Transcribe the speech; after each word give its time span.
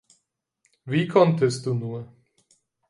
Wie 0.85 1.07
konntest 1.07 1.63
du 1.67 1.75
nur! 1.75 2.11